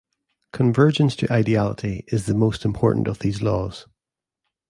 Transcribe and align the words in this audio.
Convergence 0.51 1.15
to 1.17 1.31
ideality 1.31 2.05
is 2.07 2.25
the 2.25 2.33
most 2.33 2.65
important 2.65 3.07
of 3.07 3.19
these 3.19 3.43
laws. 3.43 3.85